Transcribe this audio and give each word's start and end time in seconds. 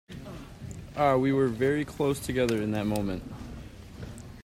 Ah, 0.95 1.15
we 1.15 1.31
were 1.31 1.47
very 1.47 1.85
close 1.85 2.19
together 2.19 2.59
in 2.59 2.71
that 2.71 2.87
moment. 2.87 3.21